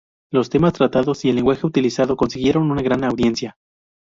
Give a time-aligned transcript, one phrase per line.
[0.31, 3.55] Los temas tratados y el lenguaje utilizado consiguieron una gran audiencia.